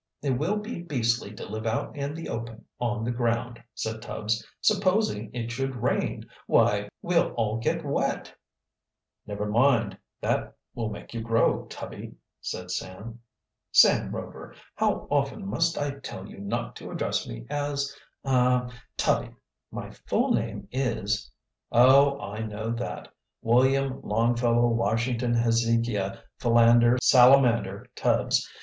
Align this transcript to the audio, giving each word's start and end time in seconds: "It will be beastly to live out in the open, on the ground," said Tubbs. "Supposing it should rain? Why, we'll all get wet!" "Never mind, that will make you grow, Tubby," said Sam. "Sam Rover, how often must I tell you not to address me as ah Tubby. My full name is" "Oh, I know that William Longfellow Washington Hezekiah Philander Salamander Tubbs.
"It 0.23 0.31
will 0.31 0.57
be 0.57 0.81
beastly 0.81 1.31
to 1.35 1.45
live 1.47 1.67
out 1.67 1.95
in 1.95 2.15
the 2.15 2.27
open, 2.27 2.65
on 2.79 3.03
the 3.03 3.11
ground," 3.11 3.61
said 3.75 4.01
Tubbs. 4.01 4.43
"Supposing 4.59 5.29
it 5.31 5.51
should 5.51 5.75
rain? 5.75 6.25
Why, 6.47 6.89
we'll 7.03 7.33
all 7.33 7.57
get 7.59 7.85
wet!" 7.85 8.33
"Never 9.27 9.45
mind, 9.45 9.95
that 10.19 10.55
will 10.73 10.89
make 10.89 11.13
you 11.13 11.21
grow, 11.21 11.67
Tubby," 11.67 12.15
said 12.41 12.71
Sam. 12.71 13.19
"Sam 13.71 14.09
Rover, 14.09 14.55
how 14.73 15.05
often 15.11 15.45
must 15.45 15.77
I 15.77 15.91
tell 15.99 16.25
you 16.27 16.39
not 16.39 16.75
to 16.77 16.89
address 16.89 17.27
me 17.27 17.45
as 17.51 17.95
ah 18.25 18.71
Tubby. 18.97 19.29
My 19.69 19.91
full 19.91 20.31
name 20.33 20.67
is" 20.71 21.29
"Oh, 21.71 22.19
I 22.19 22.39
know 22.41 22.71
that 22.71 23.13
William 23.43 24.01
Longfellow 24.01 24.65
Washington 24.69 25.35
Hezekiah 25.35 26.17
Philander 26.39 26.97
Salamander 27.03 27.85
Tubbs. 27.95 28.49